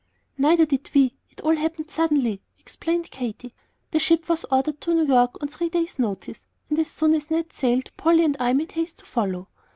"Neither 0.35 0.65
did 0.65 0.89
we; 0.95 1.13
it 1.29 1.41
all 1.41 1.55
happened 1.55 1.91
suddenly," 1.91 2.41
explained 2.57 3.11
Katy. 3.11 3.53
"The 3.91 3.99
ship 3.99 4.27
was 4.29 4.45
ordered 4.45 4.81
to 4.81 4.95
New 4.95 5.05
York 5.05 5.37
on 5.43 5.47
three 5.47 5.69
days' 5.69 5.99
notice, 5.99 6.47
and 6.71 6.79
as 6.79 6.87
soon 6.87 7.13
as 7.13 7.29
Ned 7.29 7.53
sailed, 7.53 7.91
Polly 7.97 8.25
and 8.25 8.35
I 8.39 8.53
made 8.53 8.71
haste 8.71 8.97
to 8.97 9.05
follow. 9.05 9.47